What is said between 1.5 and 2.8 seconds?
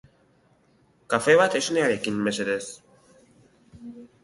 esnearekin mesedez